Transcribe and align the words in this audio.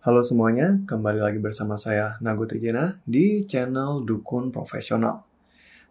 Halo 0.00 0.24
semuanya, 0.24 0.80
kembali 0.88 1.20
lagi 1.20 1.36
bersama 1.36 1.76
saya 1.76 2.16
Nago 2.24 2.48
Tejena 2.48 2.96
di 3.04 3.44
channel 3.44 4.00
Dukun 4.00 4.48
Profesional. 4.48 5.28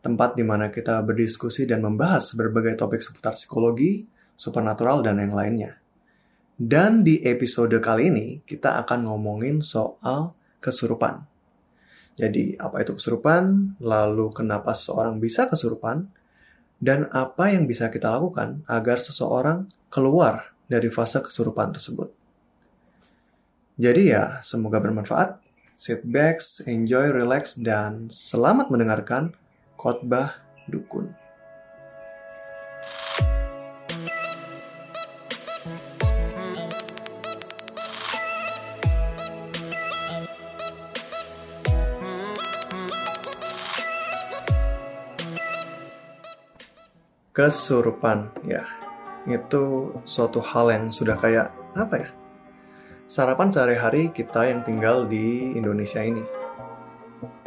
Tempat 0.01 0.33
di 0.33 0.41
mana 0.41 0.73
kita 0.73 0.97
berdiskusi 1.05 1.69
dan 1.69 1.85
membahas 1.85 2.33
berbagai 2.33 2.73
topik 2.73 3.05
seputar 3.05 3.37
psikologi, 3.37 4.09
supernatural, 4.33 5.05
dan 5.05 5.21
yang 5.21 5.37
lainnya. 5.37 5.77
Dan 6.57 7.05
di 7.05 7.21
episode 7.21 7.77
kali 7.77 8.09
ini, 8.09 8.27
kita 8.49 8.81
akan 8.81 9.13
ngomongin 9.13 9.61
soal 9.61 10.33
kesurupan. 10.57 11.29
Jadi, 12.17 12.57
apa 12.57 12.81
itu 12.81 12.97
kesurupan? 12.97 13.77
Lalu, 13.77 14.33
kenapa 14.33 14.73
seseorang 14.73 15.21
bisa 15.21 15.45
kesurupan? 15.45 16.09
Dan 16.81 17.13
apa 17.13 17.53
yang 17.53 17.69
bisa 17.69 17.93
kita 17.93 18.09
lakukan 18.09 18.65
agar 18.65 19.05
seseorang 19.05 19.69
keluar 19.93 20.57
dari 20.65 20.89
fase 20.89 21.21
kesurupan 21.21 21.77
tersebut? 21.77 22.18
Jadi 23.79 24.11
ya, 24.11 24.43
semoga 24.43 24.75
bermanfaat. 24.83 25.39
Sit 25.79 26.03
back, 26.03 26.43
enjoy, 26.67 27.15
relax, 27.15 27.55
dan 27.55 28.11
selamat 28.11 28.67
mendengarkan 28.67 29.31
khotbah 29.79 30.35
dukun. 30.67 31.15
Kesurupan, 47.31 48.27
ya, 48.43 48.67
itu 49.23 49.95
suatu 50.03 50.43
hal 50.43 50.67
yang 50.67 50.91
sudah 50.91 51.15
kayak 51.15 51.55
apa 51.79 51.95
ya? 51.95 52.18
Sarapan 53.09 53.49
sehari-hari 53.49 54.13
kita 54.13 54.45
yang 54.53 54.61
tinggal 54.61 55.09
di 55.09 55.57
Indonesia 55.57 55.97
ini. 56.05 56.21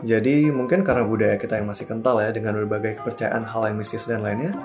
Jadi 0.03 0.51
mungkin 0.51 0.83
karena 0.83 1.07
budaya 1.07 1.39
kita 1.39 1.63
yang 1.63 1.71
masih 1.71 1.87
kental 1.87 2.19
ya 2.19 2.35
dengan 2.35 2.59
berbagai 2.59 2.99
kepercayaan 2.99 3.47
hal 3.47 3.71
yang 3.71 3.79
mistis 3.79 4.11
dan 4.11 4.27
lainnya, 4.27 4.59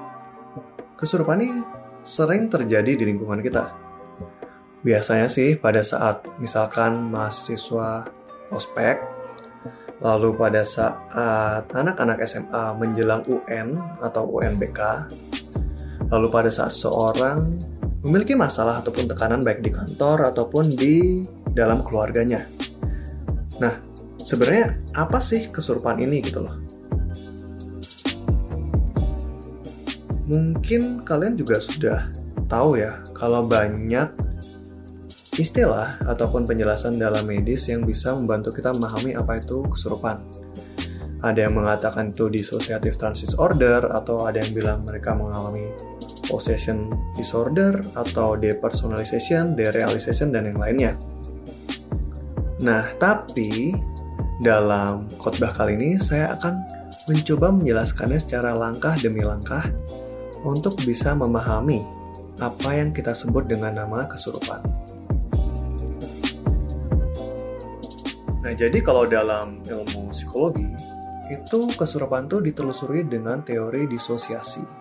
kesurupan 0.97 1.37
ini 1.37 1.61
sering 2.01 2.49
terjadi 2.49 2.97
di 2.97 3.05
lingkungan 3.05 3.45
kita. 3.45 3.77
Biasanya 4.81 5.29
sih 5.29 5.53
pada 5.53 5.85
saat 5.85 6.25
misalkan 6.41 7.13
mahasiswa 7.13 8.09
ospek, 8.49 8.97
lalu 10.01 10.33
pada 10.33 10.65
saat 10.65 11.69
anak-anak 11.69 12.25
SMA 12.25 12.73
menjelang 12.73 13.21
UN 13.29 13.77
atau 14.01 14.25
UNBK, 14.25 14.81
lalu 16.09 16.27
pada 16.33 16.49
saat 16.49 16.73
seorang 16.73 17.76
memiliki 18.07 18.39
masalah 18.39 18.79
ataupun 18.79 19.11
tekanan 19.11 19.43
baik 19.43 19.59
di 19.59 19.69
kantor 19.75 20.31
ataupun 20.31 20.71
di 20.71 21.27
dalam 21.51 21.83
keluarganya. 21.83 22.47
Nah, 23.59 23.75
sebenarnya 24.23 24.79
apa 24.95 25.19
sih 25.19 25.51
kesurupan 25.51 25.99
ini 25.99 26.23
gitu 26.23 26.47
loh? 26.47 26.55
Mungkin 30.27 31.03
kalian 31.03 31.35
juga 31.35 31.59
sudah 31.59 32.07
tahu 32.47 32.79
ya 32.79 33.03
kalau 33.11 33.43
banyak 33.43 34.07
istilah 35.35 35.99
ataupun 36.07 36.47
penjelasan 36.47 36.97
dalam 36.97 37.27
medis 37.27 37.67
yang 37.69 37.83
bisa 37.83 38.15
membantu 38.15 38.55
kita 38.55 38.71
memahami 38.71 39.13
apa 39.19 39.37
itu 39.37 39.67
kesurupan. 39.67 40.23
Ada 41.21 41.49
yang 41.49 41.59
mengatakan 41.59 42.13
itu 42.13 42.29
dissociative 42.29 42.95
transit 42.95 43.35
order 43.37 43.89
atau 43.89 44.25
ada 44.25 44.41
yang 44.41 44.53
bilang 44.53 44.79
mereka 44.85 45.17
mengalami 45.17 45.65
possession 46.27 46.91
disorder 47.15 47.81
atau 47.95 48.35
depersonalization, 48.37 49.55
derealization, 49.55 50.29
dan 50.29 50.51
yang 50.51 50.59
lainnya. 50.59 50.93
Nah, 52.61 52.85
tapi 53.01 53.73
dalam 54.43 55.09
khotbah 55.17 55.49
kali 55.49 55.73
ini 55.79 55.97
saya 55.97 56.37
akan 56.37 56.61
mencoba 57.09 57.49
menjelaskannya 57.55 58.19
secara 58.21 58.53
langkah 58.53 58.93
demi 58.99 59.23
langkah 59.23 59.63
untuk 60.45 60.77
bisa 60.83 61.15
memahami 61.17 61.81
apa 62.37 62.69
yang 62.77 62.93
kita 62.93 63.17
sebut 63.17 63.49
dengan 63.49 63.73
nama 63.73 64.05
kesurupan. 64.05 64.61
Nah, 68.45 68.53
jadi 68.55 68.79
kalau 68.79 69.09
dalam 69.09 69.59
ilmu 69.65 70.13
psikologi, 70.13 70.69
itu 71.27 71.59
kesurupan 71.75 72.31
itu 72.31 72.39
ditelusuri 72.39 73.03
dengan 73.03 73.43
teori 73.43 73.89
disosiasi. 73.91 74.76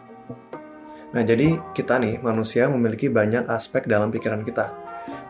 Nah, 1.16 1.24
jadi 1.24 1.56
kita 1.72 1.96
nih, 1.96 2.20
manusia 2.20 2.68
memiliki 2.68 3.08
banyak 3.08 3.48
aspek 3.48 3.88
dalam 3.88 4.12
pikiran 4.12 4.44
kita. 4.44 4.68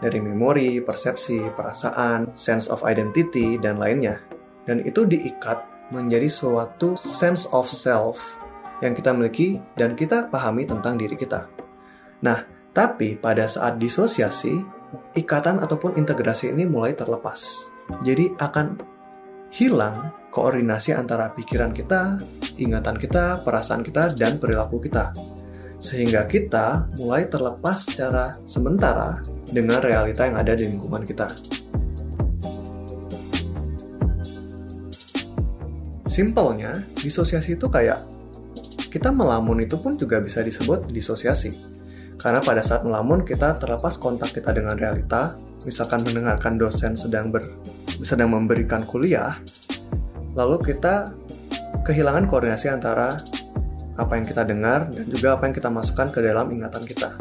Dari 0.03 0.19
memori, 0.19 0.83
persepsi, 0.83 1.39
perasaan, 1.55 2.35
sense 2.35 2.67
of 2.67 2.83
identity, 2.83 3.55
dan 3.55 3.79
lainnya. 3.79 4.19
Dan 4.67 4.83
itu 4.83 5.07
diikat 5.07 5.63
menjadi 5.95 6.27
suatu 6.27 6.99
sense 7.07 7.47
of 7.55 7.71
self 7.71 8.19
yang 8.83 8.99
kita 8.99 9.15
miliki 9.15 9.63
dan 9.79 9.95
kita 9.95 10.27
pahami 10.27 10.67
tentang 10.67 10.99
diri 10.99 11.15
kita. 11.15 11.47
Nah, 12.27 12.43
tapi 12.75 13.15
pada 13.15 13.47
saat 13.47 13.79
disosiasi, 13.79 14.59
ikatan 15.15 15.63
ataupun 15.63 15.95
integrasi 15.95 16.51
ini 16.51 16.67
mulai 16.67 16.99
terlepas. 16.99 17.71
Jadi 18.03 18.35
akan 18.43 18.75
hilang 19.55 20.11
koordinasi 20.35 20.99
antara 20.99 21.31
pikiran 21.31 21.71
kita, 21.71 22.19
ingatan 22.59 22.99
kita, 22.99 23.47
perasaan 23.47 23.87
kita, 23.87 24.19
dan 24.19 24.43
perilaku 24.43 24.83
kita 24.83 25.36
sehingga 25.77 26.25
kita 26.25 26.89
mulai 26.97 27.29
terlepas 27.29 27.85
secara 27.89 28.37
sementara 28.49 29.21
dengan 29.49 29.81
realita 29.85 30.25
yang 30.25 30.37
ada 30.41 30.57
di 30.57 30.67
lingkungan 30.67 31.05
kita. 31.05 31.37
Simpelnya, 36.09 36.81
disosiasi 36.97 37.61
itu 37.61 37.69
kayak 37.69 38.09
kita 38.89 39.13
melamun 39.13 39.61
itu 39.61 39.77
pun 39.77 40.01
juga 40.01 40.25
bisa 40.25 40.41
disebut 40.41 40.89
disosiasi. 40.89 41.53
Karena 42.17 42.41
pada 42.41 42.65
saat 42.65 42.81
melamun 42.81 43.21
kita 43.21 43.61
terlepas 43.61 44.01
kontak 44.01 44.33
kita 44.33 44.57
dengan 44.57 44.81
realita, 44.81 45.37
misalkan 45.69 46.01
mendengarkan 46.01 46.57
dosen 46.57 46.97
sedang 46.97 47.29
ber, 47.29 47.45
sedang 48.01 48.33
memberikan 48.33 48.89
kuliah, 48.89 49.37
lalu 50.33 50.73
kita 50.73 51.13
kehilangan 51.85 52.25
koordinasi 52.25 52.73
antara 52.73 53.21
apa 53.97 54.13
yang 54.17 54.25
kita 54.29 54.45
dengar, 54.45 54.89
dan 54.93 55.07
juga 55.09 55.37
apa 55.37 55.49
yang 55.49 55.55
kita 55.57 55.69
masukkan 55.73 56.09
ke 56.13 56.21
dalam 56.21 56.53
ingatan 56.53 56.85
kita. 56.85 57.17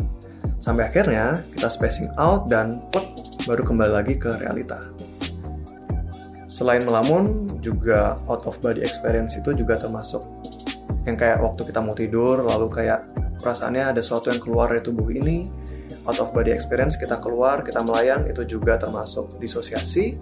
Sampai 0.60 0.88
akhirnya 0.88 1.44
kita 1.52 1.68
spacing 1.68 2.12
out 2.20 2.48
dan 2.52 2.84
put 2.92 3.04
baru 3.48 3.64
kembali 3.64 3.92
lagi 3.92 4.16
ke 4.16 4.40
realita. 4.40 4.84
Selain 6.48 6.88
melamun, 6.88 7.48
juga 7.60 8.16
out 8.30 8.46
of 8.46 8.56
body 8.62 8.86
experience 8.86 9.36
itu 9.36 9.52
juga 9.58 9.76
termasuk 9.76 10.22
yang 11.10 11.18
kayak 11.18 11.42
waktu 11.42 11.66
kita 11.68 11.80
mau 11.82 11.98
tidur, 11.98 12.46
lalu 12.46 12.70
kayak 12.70 13.06
perasaannya 13.42 13.94
ada 13.94 14.02
sesuatu 14.02 14.34
yang 14.34 14.42
keluar 14.42 14.72
dari 14.72 14.82
tubuh 14.82 15.10
ini, 15.12 15.50
out 16.06 16.18
of 16.22 16.34
body 16.34 16.54
experience 16.54 16.98
kita 16.98 17.18
keluar, 17.22 17.62
kita 17.62 17.82
melayang, 17.82 18.26
itu 18.26 18.46
juga 18.46 18.78
termasuk 18.78 19.38
disosiasi, 19.38 20.18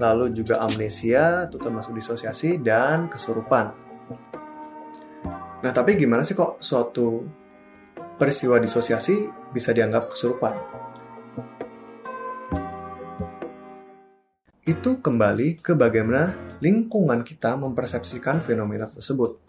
lalu 0.00 0.32
juga 0.32 0.60
amnesia, 0.64 1.48
itu 1.48 1.56
termasuk 1.60 1.96
disosiasi, 1.96 2.60
dan 2.60 3.08
kesurupan 3.12 3.85
Nah, 5.66 5.74
tapi 5.74 5.98
gimana 5.98 6.22
sih 6.22 6.38
kok 6.38 6.62
suatu 6.62 7.26
peristiwa 8.14 8.62
disosiasi 8.62 9.26
bisa 9.50 9.74
dianggap 9.74 10.14
kesurupan? 10.14 10.54
Itu 14.62 15.02
kembali 15.02 15.58
ke 15.58 15.74
bagaimana 15.74 16.38
lingkungan 16.62 17.26
kita 17.26 17.58
mempersepsikan 17.58 18.46
fenomena 18.46 18.86
tersebut. 18.86 19.42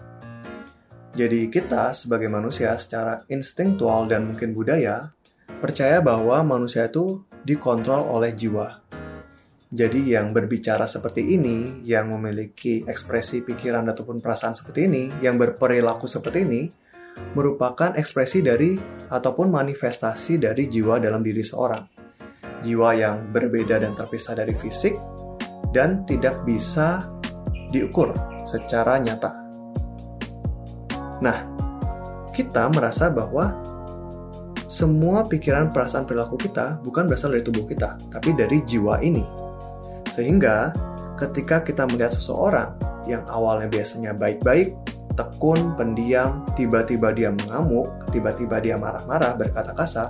Jadi 1.14 1.54
kita 1.54 1.94
sebagai 1.94 2.34
manusia 2.34 2.74
secara 2.82 3.22
instinktual 3.30 4.10
dan 4.10 4.26
mungkin 4.26 4.58
budaya 4.58 5.14
percaya 5.62 6.02
bahwa 6.02 6.42
manusia 6.42 6.90
itu 6.90 7.30
dikontrol 7.46 8.10
oleh 8.10 8.34
jiwa 8.34 8.82
jadi 9.68 10.16
yang 10.16 10.31
berbicara 10.31 10.88
seperti 10.88 11.36
ini, 11.36 11.84
yang 11.84 12.08
memiliki 12.08 12.88
ekspresi 12.88 13.44
pikiran 13.44 13.84
ataupun 13.92 14.24
perasaan 14.24 14.56
seperti 14.56 14.88
ini, 14.88 15.04
yang 15.19 15.36
berperilaku 15.36 16.08
seperti 16.08 16.48
ini, 16.48 16.72
merupakan 17.36 17.92
ekspresi 18.00 18.40
dari 18.40 18.80
ataupun 19.12 19.52
manifestasi 19.52 20.40
dari 20.40 20.72
jiwa 20.72 21.04
dalam 21.04 21.19
diri 21.19 21.44
seorang. 21.44 21.84
Jiwa 22.64 22.90
yang 22.96 23.28
berbeda 23.36 23.84
dan 23.84 23.92
terpisah 23.92 24.40
dari 24.40 24.56
fisik 24.56 24.96
dan 25.75 26.08
tidak 26.08 26.48
bisa 26.48 27.12
diukur 27.68 28.16
secara 28.48 29.04
nyata. 29.04 29.36
Nah, 31.20 31.38
kita 32.31 32.72
merasa 32.72 33.12
bahwa 33.12 33.52
semua 34.63 35.28
pikiran, 35.28 35.75
perasaan, 35.75 36.08
perilaku 36.08 36.40
kita 36.40 36.80
bukan 36.80 37.12
berasal 37.12 37.36
dari 37.36 37.44
tubuh 37.44 37.68
kita, 37.68 38.00
tapi 38.08 38.31
dari 38.31 38.63
jiwa 38.63 39.04
ini 39.04 39.47
sehingga 40.18 40.74
ketika 41.14 41.62
kita 41.62 41.86
melihat 41.86 42.10
seseorang 42.10 42.74
yang 43.06 43.22
awalnya 43.30 43.69
biasanya 43.69 44.18
baik-baik, 44.18 44.74
tekun, 45.14 45.78
pendiam, 45.78 46.42
tiba-tiba 46.58 47.14
dia 47.14 47.30
mengamuk, 47.30 47.86
tiba-tiba 48.10 48.58
dia 48.58 48.81
marah-marah, 48.81 49.38
berkata 49.38 49.78
kasar, 49.78 50.10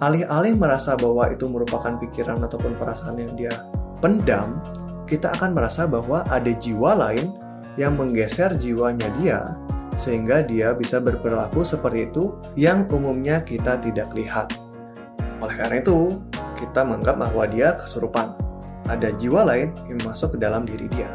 alih-alih 0.00 0.56
merasa 0.56 0.96
bahwa 0.96 1.28
itu 1.28 1.44
merupakan 1.44 1.92
pikiran 2.00 2.40
ataupun 2.40 2.72
perasaan 2.80 3.20
yang 3.20 3.32
dia 3.36 3.52
pendam, 4.00 4.64
kita 5.04 5.36
akan 5.36 5.52
merasa 5.52 5.84
bahwa 5.84 6.24
ada 6.32 6.52
jiwa 6.56 6.96
lain 6.96 7.36
yang 7.76 8.00
menggeser 8.00 8.56
jiwanya 8.56 9.12
dia 9.20 9.60
sehingga 9.96 10.44
dia 10.44 10.72
bisa 10.76 11.00
berperilaku 11.00 11.64
seperti 11.64 12.08
itu 12.08 12.36
yang 12.56 12.88
umumnya 12.88 13.40
kita 13.44 13.76
tidak 13.80 14.08
lihat. 14.12 14.52
Oleh 15.40 15.56
karena 15.56 15.80
itu, 15.80 16.20
kita 16.56 16.84
menganggap 16.84 17.16
bahwa 17.28 17.44
dia 17.48 17.76
kesurupan. 17.76 18.45
Ada 18.86 19.10
jiwa 19.18 19.42
lain 19.42 19.74
yang 19.90 19.98
masuk 20.06 20.34
ke 20.34 20.38
dalam 20.38 20.62
diri 20.62 20.86
dia. 20.86 21.10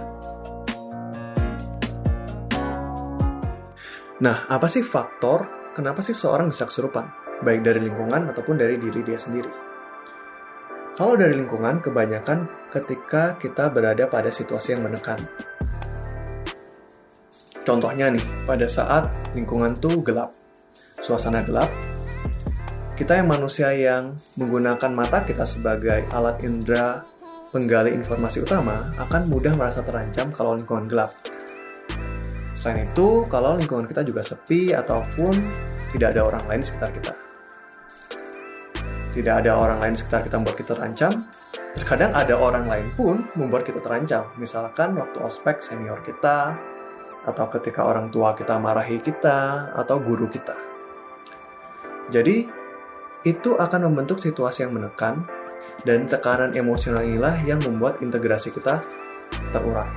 Nah, 4.22 4.46
apa 4.46 4.68
sih 4.68 4.84
faktor 4.84 5.72
kenapa 5.74 6.04
sih 6.04 6.14
seorang 6.14 6.52
bisa 6.52 6.68
kesurupan? 6.68 7.08
Baik 7.42 7.64
dari 7.66 7.82
lingkungan 7.82 8.30
ataupun 8.30 8.60
dari 8.60 8.76
diri 8.78 9.02
dia 9.02 9.18
sendiri. 9.18 9.50
Kalau 10.94 11.16
dari 11.16 11.34
lingkungan, 11.34 11.80
kebanyakan 11.80 12.70
ketika 12.70 13.40
kita 13.40 13.72
berada 13.72 14.06
pada 14.06 14.28
situasi 14.30 14.76
yang 14.76 14.86
menekan. 14.86 15.18
Contohnya 17.64 18.12
nih, 18.12 18.22
pada 18.46 18.68
saat 18.68 19.08
lingkungan 19.34 19.74
tuh 19.80 20.04
gelap, 20.04 20.36
suasana 21.00 21.42
gelap, 21.42 21.72
kita 23.00 23.18
yang 23.18 23.32
manusia 23.32 23.74
yang 23.74 24.14
menggunakan 24.38 24.92
mata 24.94 25.26
kita 25.26 25.48
sebagai 25.48 26.06
alat 26.14 26.38
indera 26.46 27.02
penggali 27.52 27.92
informasi 27.92 28.48
utama 28.48 28.96
akan 28.96 29.28
mudah 29.28 29.52
merasa 29.60 29.84
terancam 29.84 30.32
kalau 30.32 30.56
lingkungan 30.56 30.88
gelap. 30.88 31.12
Selain 32.56 32.88
itu, 32.88 33.28
kalau 33.28 33.60
lingkungan 33.60 33.84
kita 33.92 34.08
juga 34.08 34.24
sepi 34.24 34.72
ataupun 34.72 35.36
tidak 35.92 36.16
ada 36.16 36.32
orang 36.32 36.44
lain 36.48 36.64
di 36.64 36.68
sekitar 36.72 36.92
kita. 36.96 37.14
Tidak 39.12 39.34
ada 39.44 39.52
orang 39.60 39.84
lain 39.84 39.94
di 39.94 40.00
sekitar 40.00 40.24
kita 40.24 40.36
membuat 40.40 40.58
kita 40.64 40.72
terancam, 40.80 41.14
terkadang 41.76 42.12
ada 42.16 42.36
orang 42.40 42.66
lain 42.72 42.88
pun 42.96 43.28
membuat 43.36 43.68
kita 43.68 43.84
terancam. 43.84 44.32
Misalkan 44.40 44.96
waktu 44.96 45.20
ospek 45.20 45.60
senior 45.60 46.00
kita, 46.08 46.56
atau 47.28 47.46
ketika 47.52 47.84
orang 47.84 48.08
tua 48.08 48.32
kita 48.32 48.56
marahi 48.56 49.04
kita, 49.04 49.70
atau 49.76 50.00
guru 50.00 50.32
kita. 50.32 50.56
Jadi, 52.08 52.48
itu 53.28 53.60
akan 53.60 53.92
membentuk 53.92 54.24
situasi 54.24 54.64
yang 54.64 54.74
menekan, 54.74 55.41
dan 55.88 56.06
tekanan 56.06 56.54
emosional 56.54 57.02
inilah 57.02 57.36
yang 57.44 57.60
membuat 57.66 58.00
integrasi 58.00 58.54
kita 58.54 58.82
terurai. 59.50 59.90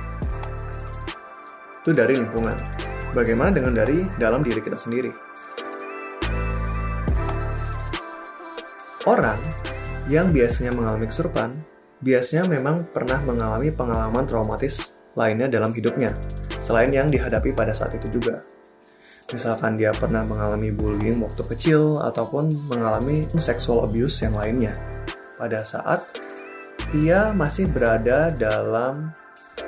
Itu 1.85 1.93
dari 1.93 2.17
lingkungan. 2.17 2.57
Bagaimana 3.13 3.53
dengan 3.53 3.77
dari 3.77 4.03
dalam 4.17 4.41
diri 4.41 4.59
kita 4.59 4.75
sendiri? 4.75 5.13
Orang 9.05 9.37
yang 10.09 10.33
biasanya 10.33 10.73
mengalami 10.73 11.05
kesurupan, 11.05 11.61
biasanya 12.01 12.49
memang 12.49 12.89
pernah 12.89 13.21
mengalami 13.21 13.69
pengalaman 13.69 14.25
traumatis 14.25 14.97
lainnya 15.13 15.45
dalam 15.45 15.71
hidupnya, 15.77 16.09
selain 16.57 16.89
yang 16.89 17.07
dihadapi 17.07 17.53
pada 17.53 17.71
saat 17.71 17.93
itu 17.93 18.09
juga. 18.09 18.41
Misalkan 19.29 19.77
dia 19.77 19.89
pernah 19.93 20.21
mengalami 20.21 20.69
bullying 20.69 21.17
waktu 21.21 21.41
kecil 21.49 21.97
ataupun 22.01 22.69
mengalami 22.69 23.25
sexual 23.37 23.85
abuse 23.85 24.21
yang 24.21 24.37
lainnya. 24.37 24.94
Pada 25.35 25.67
saat 25.67 26.15
ia 26.95 27.35
masih 27.35 27.67
berada 27.67 28.31
dalam 28.31 29.11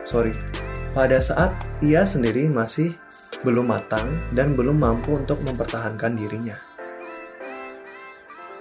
sorry, 0.08 0.32
pada 0.96 1.20
saat 1.20 1.52
ia 1.84 2.08
sendiri 2.08 2.48
masih 2.48 2.96
belum 3.44 3.68
matang 3.68 4.08
dan 4.32 4.56
belum 4.56 4.80
mampu 4.80 5.20
untuk 5.20 5.44
mempertahankan 5.44 6.16
dirinya. 6.16 6.56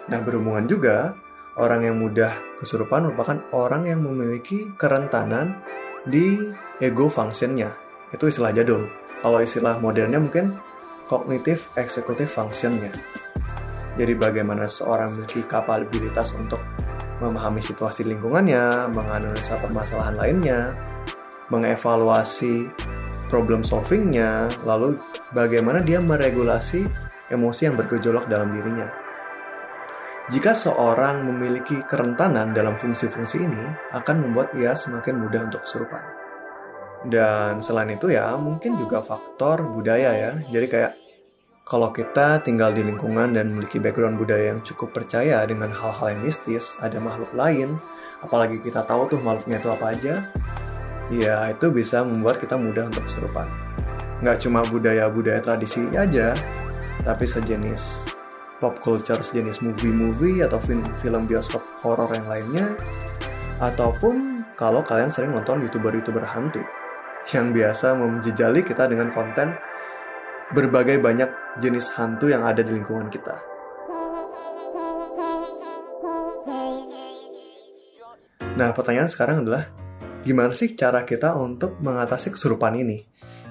Nah, 0.07 0.19
berhubungan 0.23 0.67
juga, 0.67 1.15
orang 1.59 1.87
yang 1.87 1.97
mudah 1.99 2.59
kesurupan 2.59 3.11
merupakan 3.11 3.39
orang 3.55 3.87
yang 3.87 4.03
memiliki 4.03 4.71
kerentanan 4.75 5.63
di 6.07 6.51
ego 6.83 7.07
functionnya. 7.07 7.75
Itu 8.11 8.31
istilah 8.31 8.55
jadul. 8.55 8.87
Kalau 9.23 9.39
istilah 9.43 9.79
modernnya 9.83 10.23
mungkin 10.23 10.59
Cognitive 11.07 11.71
Executive 11.79 12.31
Functionnya. 12.31 12.91
Jadi 13.97 14.13
bagaimana 14.19 14.67
seorang 14.69 15.15
memiliki 15.15 15.43
kapabilitas 15.47 16.35
untuk 16.37 16.61
memahami 17.21 17.61
situasi 17.65 18.05
lingkungannya, 18.05 18.93
menganalisa 18.93 19.57
permasalahan 19.61 20.17
lainnya, 20.17 20.61
mengevaluasi 21.49 22.69
problem 23.33 23.63
solvingnya, 23.67 24.47
lalu 24.63 24.99
bagaimana 25.35 25.83
dia 25.83 25.99
meregulasi 25.99 26.87
emosi 27.31 27.61
yang 27.67 27.77
bergejolak 27.79 28.31
dalam 28.31 28.55
dirinya. 28.55 28.87
Jika 30.27 30.59
seorang 30.59 31.23
memiliki 31.23 31.87
kerentanan 31.87 32.51
dalam 32.51 32.75
fungsi-fungsi 32.75 33.47
ini, 33.47 33.63
akan 33.95 34.27
membuat 34.27 34.51
ia 34.59 34.75
semakin 34.75 35.23
mudah 35.23 35.47
untuk 35.47 35.63
kesurupan. 35.63 36.03
Dan 37.07 37.63
selain 37.63 37.95
itu 37.95 38.11
ya, 38.11 38.35
mungkin 38.35 38.75
juga 38.75 39.07
faktor 39.07 39.63
budaya 39.71 40.11
ya. 40.19 40.33
Jadi 40.51 40.67
kayak 40.67 41.06
kalau 41.67 41.91
kita 41.91 42.47
tinggal 42.47 42.71
di 42.71 42.79
lingkungan 42.87 43.35
dan 43.35 43.51
memiliki 43.51 43.83
background 43.83 44.23
budaya 44.23 44.55
yang 44.55 44.63
cukup 44.63 44.95
percaya 44.95 45.43
dengan 45.43 45.75
hal-hal 45.75 46.15
yang 46.15 46.23
mistis, 46.23 46.79
ada 46.79 47.03
makhluk 47.03 47.35
lain, 47.35 47.75
apalagi 48.23 48.63
kita 48.63 48.87
tahu 48.87 49.11
tuh 49.11 49.19
makhluknya 49.19 49.59
itu 49.59 49.69
apa 49.75 49.87
aja, 49.91 50.15
ya 51.11 51.51
itu 51.51 51.75
bisa 51.75 52.07
membuat 52.07 52.39
kita 52.39 52.55
mudah 52.55 52.87
untuk 52.87 53.03
kesurupan. 53.11 53.51
Nggak 54.23 54.47
cuma 54.47 54.63
budaya-budaya 54.63 55.43
tradisi 55.43 55.91
aja, 55.99 56.39
tapi 57.03 57.27
sejenis 57.27 58.15
pop 58.63 58.79
culture, 58.79 59.19
sejenis 59.19 59.59
movie-movie 59.59 60.47
atau 60.47 60.63
film, 61.03 61.23
bioskop 61.27 61.67
horor 61.83 62.15
yang 62.15 62.31
lainnya, 62.31 62.79
ataupun 63.59 64.47
kalau 64.55 64.87
kalian 64.87 65.11
sering 65.11 65.35
nonton 65.35 65.67
youtuber-youtuber 65.67 66.23
hantu 66.31 66.63
yang 67.35 67.51
biasa 67.51 67.99
menjejali 67.99 68.63
kita 68.63 68.87
dengan 68.87 69.11
konten 69.11 69.59
berbagai 70.55 71.03
banyak 71.03 71.59
jenis 71.59 71.91
hantu 71.99 72.31
yang 72.31 72.47
ada 72.47 72.63
di 72.63 72.71
lingkungan 72.71 73.11
kita. 73.11 73.43
Nah, 78.57 78.71
pertanyaan 78.73 79.11
sekarang 79.11 79.43
adalah, 79.43 79.69
gimana 80.23 80.55
sih 80.55 80.79
cara 80.79 81.03
kita 81.03 81.35
untuk 81.37 81.77
mengatasi 81.83 82.33
kesurupan 82.33 82.79
ini? 82.79 83.05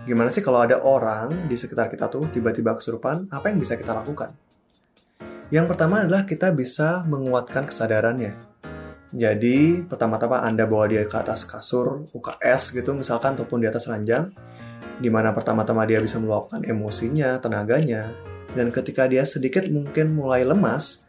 Gimana 0.08 0.32
sih 0.32 0.42
kalau 0.42 0.64
ada 0.64 0.82
orang 0.82 1.50
di 1.50 1.58
sekitar 1.58 1.92
kita 1.92 2.10
tuh 2.10 2.30
tiba-tiba 2.32 2.74
kesurupan, 2.74 3.28
apa 3.30 3.52
yang 3.52 3.60
bisa 3.60 3.76
kita 3.76 3.94
lakukan? 3.94 4.34
Yang 5.54 5.66
pertama 5.70 6.02
adalah 6.02 6.26
kita 6.26 6.50
bisa 6.56 7.06
menguatkan 7.06 7.70
kesadarannya. 7.70 8.34
Jadi, 9.14 9.86
pertama-tama 9.86 10.42
Anda 10.42 10.66
bawa 10.66 10.90
dia 10.90 11.06
ke 11.06 11.16
atas 11.22 11.46
kasur 11.46 12.10
UKS 12.10 12.74
gitu 12.74 12.98
misalkan 12.98 13.38
ataupun 13.38 13.62
di 13.62 13.68
atas 13.70 13.86
ranjang 13.86 14.34
di 15.00 15.10
mana 15.12 15.36
pertama-tama 15.36 15.84
dia 15.84 16.00
bisa 16.00 16.20
meluapkan 16.20 16.64
emosinya, 16.64 17.40
tenaganya, 17.40 18.16
dan 18.56 18.72
ketika 18.72 19.06
dia 19.06 19.28
sedikit 19.28 19.68
mungkin 19.68 20.16
mulai 20.16 20.48
lemas, 20.48 21.04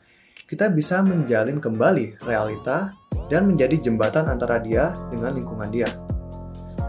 kita 0.46 0.70
bisa 0.70 1.02
menjalin 1.02 1.62
kembali 1.62 2.22
realita 2.26 2.94
dan 3.30 3.50
menjadi 3.50 3.78
jembatan 3.90 4.30
antara 4.30 4.58
dia 4.62 4.94
dengan 5.10 5.34
lingkungan 5.34 5.70
dia. 5.70 5.90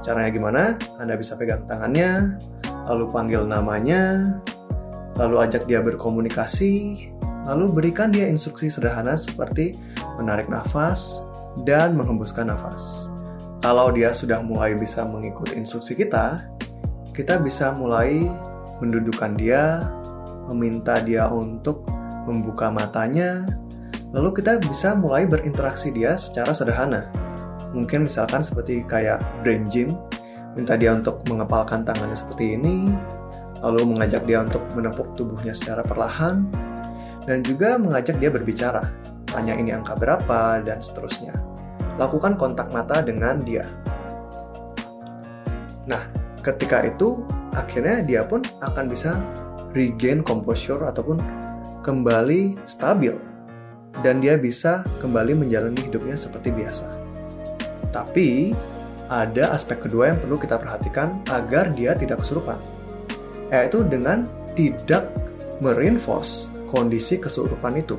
Caranya 0.06 0.32
gimana? 0.34 0.64
Anda 0.98 1.18
bisa 1.18 1.38
pegang 1.38 1.66
tangannya, 1.70 2.38
lalu 2.90 3.06
panggil 3.10 3.46
namanya, 3.46 4.38
lalu 5.18 5.42
ajak 5.42 5.66
dia 5.66 5.82
berkomunikasi, 5.82 7.10
lalu 7.50 7.66
berikan 7.74 8.14
dia 8.14 8.30
instruksi 8.30 8.70
sederhana 8.70 9.18
seperti 9.18 9.78
menarik 10.18 10.50
nafas, 10.50 11.22
dan 11.66 11.98
menghembuskan 11.98 12.54
nafas. 12.54 13.10
Kalau 13.62 13.90
dia 13.90 14.14
sudah 14.14 14.42
mulai 14.46 14.78
bisa 14.78 15.02
mengikuti 15.02 15.58
instruksi 15.58 15.98
kita, 15.98 16.46
kita 17.18 17.42
bisa 17.42 17.74
mulai 17.74 18.30
mendudukkan 18.78 19.34
dia, 19.42 19.90
meminta 20.46 21.02
dia 21.02 21.26
untuk 21.26 21.82
membuka 22.30 22.70
matanya, 22.70 23.50
lalu 24.14 24.38
kita 24.38 24.62
bisa 24.62 24.94
mulai 24.94 25.26
berinteraksi 25.26 25.90
dia 25.90 26.14
secara 26.14 26.54
sederhana. 26.54 27.10
Mungkin 27.74 28.06
misalkan 28.06 28.46
seperti 28.46 28.86
kayak 28.86 29.18
brain 29.42 29.66
gym, 29.66 29.98
minta 30.54 30.78
dia 30.78 30.94
untuk 30.94 31.26
mengepalkan 31.26 31.82
tangannya 31.82 32.14
seperti 32.14 32.54
ini, 32.54 32.94
lalu 33.66 33.98
mengajak 33.98 34.22
dia 34.30 34.46
untuk 34.46 34.62
menepuk 34.78 35.18
tubuhnya 35.18 35.58
secara 35.58 35.82
perlahan, 35.82 36.46
dan 37.26 37.42
juga 37.42 37.82
mengajak 37.82 38.22
dia 38.22 38.30
berbicara 38.30 38.94
tanya 39.26 39.58
ini 39.58 39.74
angka 39.74 39.98
berapa, 39.98 40.62
dan 40.62 40.86
seterusnya. 40.86 41.34
Lakukan 41.98 42.38
kontak 42.38 42.70
mata 42.70 43.02
dengan 43.02 43.42
dia. 43.42 43.66
Nah, 45.90 46.27
ketika 46.48 46.88
itu, 46.88 47.20
akhirnya 47.52 48.00
dia 48.08 48.22
pun 48.24 48.40
akan 48.64 48.86
bisa 48.88 49.20
regain 49.76 50.24
composure 50.24 50.88
ataupun 50.88 51.20
kembali 51.84 52.56
stabil. 52.64 53.12
Dan 54.00 54.22
dia 54.22 54.38
bisa 54.38 54.86
kembali 55.02 55.34
menjalani 55.36 55.82
hidupnya 55.84 56.16
seperti 56.16 56.54
biasa. 56.54 56.88
Tapi, 57.92 58.54
ada 59.08 59.56
aspek 59.56 59.88
kedua 59.88 60.14
yang 60.14 60.20
perlu 60.22 60.38
kita 60.38 60.56
perhatikan 60.60 61.20
agar 61.32 61.74
dia 61.74 61.98
tidak 61.98 62.22
kesurupan. 62.22 62.60
Yaitu 63.50 63.82
dengan 63.88 64.28
tidak 64.54 65.10
mereinforce 65.64 66.52
kondisi 66.70 67.18
kesurupan 67.18 67.80
itu 67.80 67.96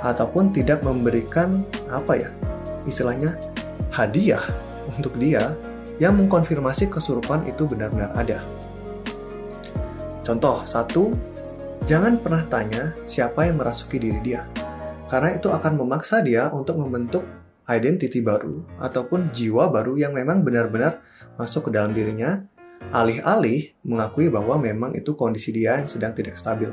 ataupun 0.00 0.54
tidak 0.54 0.80
memberikan 0.86 1.66
apa 1.90 2.22
ya 2.22 2.30
istilahnya 2.86 3.34
hadiah 3.90 4.42
untuk 4.94 5.10
dia 5.18 5.58
yang 5.98 6.14
mengkonfirmasi 6.18 6.90
kesurupan 6.90 7.46
itu 7.46 7.66
benar-benar 7.66 8.14
ada. 8.14 8.42
Contoh 10.22 10.62
satu, 10.66 11.14
jangan 11.86 12.18
pernah 12.18 12.42
tanya 12.46 12.94
siapa 13.06 13.46
yang 13.46 13.58
merasuki 13.58 13.98
diri 13.98 14.20
dia, 14.22 14.46
karena 15.10 15.34
itu 15.34 15.50
akan 15.50 15.78
memaksa 15.78 16.22
dia 16.22 16.50
untuk 16.54 16.78
membentuk 16.78 17.26
identiti 17.68 18.24
baru 18.24 18.64
ataupun 18.80 19.28
jiwa 19.28 19.68
baru 19.68 20.00
yang 20.00 20.16
memang 20.16 20.40
benar-benar 20.40 21.04
masuk 21.36 21.68
ke 21.68 21.70
dalam 21.76 21.92
dirinya, 21.92 22.40
alih-alih 22.92 23.76
mengakui 23.84 24.32
bahwa 24.32 24.56
memang 24.56 24.96
itu 24.96 25.12
kondisi 25.12 25.52
dia 25.52 25.76
yang 25.76 25.88
sedang 25.88 26.16
tidak 26.16 26.40
stabil. 26.40 26.72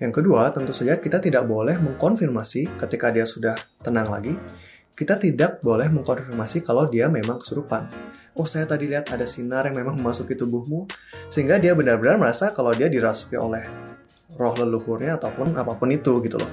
Yang 0.00 0.24
kedua, 0.24 0.48
tentu 0.48 0.72
saja 0.72 0.96
kita 0.96 1.20
tidak 1.20 1.44
boleh 1.44 1.76
mengkonfirmasi 1.76 2.80
ketika 2.80 3.12
dia 3.12 3.28
sudah 3.28 3.52
tenang 3.84 4.08
lagi, 4.08 4.32
kita 4.94 5.16
tidak 5.16 5.64
boleh 5.64 5.88
mengkonfirmasi 5.88 6.60
kalau 6.66 6.86
dia 6.90 7.08
memang 7.08 7.40
kesurupan. 7.40 7.88
Oh, 8.36 8.44
saya 8.44 8.68
tadi 8.68 8.90
lihat 8.90 9.10
ada 9.14 9.24
sinar 9.24 9.66
yang 9.70 9.76
memang 9.78 9.96
memasuki 9.96 10.36
tubuhmu, 10.36 10.86
sehingga 11.32 11.56
dia 11.56 11.72
benar-benar 11.72 12.20
merasa 12.20 12.52
kalau 12.52 12.74
dia 12.74 12.90
dirasuki 12.90 13.38
oleh 13.38 13.64
roh 14.36 14.54
leluhurnya 14.54 15.16
ataupun 15.16 15.56
apa 15.56 15.72
pun 15.76 15.88
itu 15.90 16.20
gitu 16.24 16.36
loh. 16.40 16.52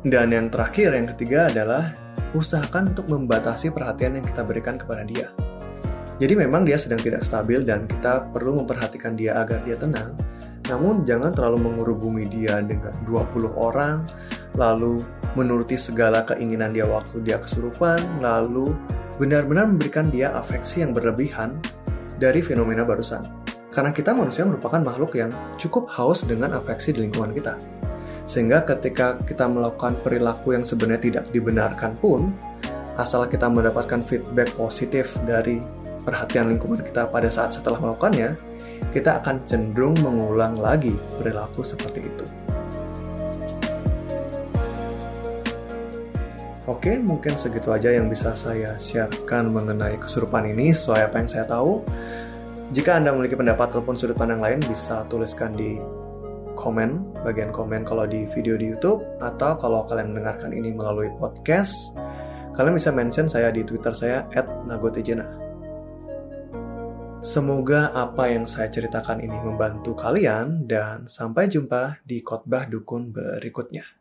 Dan 0.00 0.32
yang 0.32 0.48
terakhir, 0.48 0.96
yang 0.96 1.08
ketiga 1.12 1.52
adalah 1.52 1.92
usahakan 2.32 2.96
untuk 2.96 3.12
membatasi 3.12 3.68
perhatian 3.68 4.16
yang 4.16 4.24
kita 4.24 4.40
berikan 4.40 4.80
kepada 4.80 5.04
dia. 5.04 5.28
Jadi 6.20 6.36
memang 6.36 6.68
dia 6.68 6.76
sedang 6.76 7.00
tidak 7.00 7.24
stabil 7.24 7.64
dan 7.64 7.88
kita 7.88 8.28
perlu 8.28 8.60
memperhatikan 8.60 9.16
dia 9.16 9.40
agar 9.40 9.64
dia 9.64 9.76
tenang, 9.76 10.12
namun 10.68 11.02
jangan 11.08 11.32
terlalu 11.32 11.66
mengurubungi 11.66 12.28
dia 12.28 12.60
dengan 12.60 12.92
20 13.08 13.56
orang 13.56 14.04
lalu 14.58 15.04
menuruti 15.38 15.78
segala 15.78 16.26
keinginan 16.26 16.74
dia 16.74 16.86
waktu 16.86 17.22
dia 17.22 17.38
kesurupan, 17.38 18.22
lalu 18.22 18.74
benar-benar 19.20 19.68
memberikan 19.68 20.08
dia 20.08 20.32
afeksi 20.34 20.82
yang 20.82 20.96
berlebihan 20.96 21.60
dari 22.18 22.40
fenomena 22.40 22.82
barusan. 22.82 23.22
Karena 23.70 23.94
kita 23.94 24.10
manusia 24.10 24.42
merupakan 24.42 24.82
makhluk 24.82 25.14
yang 25.14 25.30
cukup 25.54 25.86
haus 25.94 26.26
dengan 26.26 26.58
afeksi 26.58 26.90
di 26.90 27.06
lingkungan 27.06 27.30
kita. 27.30 27.54
Sehingga 28.26 28.66
ketika 28.66 29.18
kita 29.22 29.46
melakukan 29.46 29.94
perilaku 30.02 30.58
yang 30.58 30.66
sebenarnya 30.66 31.02
tidak 31.02 31.24
dibenarkan 31.30 31.94
pun, 31.98 32.34
asal 32.98 33.26
kita 33.30 33.46
mendapatkan 33.46 34.02
feedback 34.02 34.50
positif 34.58 35.14
dari 35.22 35.62
perhatian 36.02 36.50
lingkungan 36.50 36.82
kita 36.82 37.06
pada 37.06 37.30
saat 37.30 37.54
setelah 37.54 37.78
melakukannya, 37.78 38.34
kita 38.90 39.22
akan 39.22 39.46
cenderung 39.46 39.94
mengulang 40.02 40.58
lagi 40.58 40.96
perilaku 41.20 41.62
seperti 41.62 42.02
itu. 42.02 42.26
Oke, 46.70 47.02
mungkin 47.02 47.34
segitu 47.34 47.74
aja 47.74 47.90
yang 47.90 48.06
bisa 48.06 48.30
saya 48.38 48.78
sharekan 48.78 49.50
mengenai 49.50 49.98
kesurupan 49.98 50.54
ini 50.54 50.70
sesuai 50.70 51.10
apa 51.10 51.18
yang 51.18 51.26
saya 51.26 51.42
tahu. 51.50 51.82
Jika 52.70 52.94
Anda 52.94 53.10
memiliki 53.10 53.34
pendapat 53.34 53.74
ataupun 53.74 53.98
sudut 53.98 54.14
pandang 54.14 54.38
lain, 54.38 54.62
bisa 54.62 55.02
tuliskan 55.10 55.58
di 55.58 55.82
komen, 56.54 57.26
bagian 57.26 57.50
komen 57.50 57.82
kalau 57.82 58.06
di 58.06 58.22
video 58.30 58.54
di 58.54 58.70
YouTube, 58.70 59.02
atau 59.18 59.58
kalau 59.58 59.82
kalian 59.90 60.14
mendengarkan 60.14 60.54
ini 60.54 60.70
melalui 60.70 61.10
podcast, 61.18 61.74
kalian 62.54 62.78
bisa 62.78 62.94
mention 62.94 63.26
saya 63.26 63.50
di 63.50 63.66
Twitter 63.66 63.90
saya 63.90 64.30
@nagotejena. 64.70 65.26
Semoga 67.18 67.90
apa 67.98 68.30
yang 68.30 68.46
saya 68.46 68.70
ceritakan 68.70 69.18
ini 69.18 69.42
membantu 69.42 69.98
kalian 69.98 70.70
dan 70.70 71.10
sampai 71.10 71.50
jumpa 71.50 71.98
di 72.06 72.22
khotbah 72.22 72.70
dukun 72.70 73.10
berikutnya. 73.10 73.99